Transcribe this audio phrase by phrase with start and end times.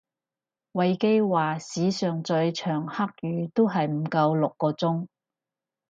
[0.73, 5.05] 維基話史上最長黑雨都係唔夠六個鐘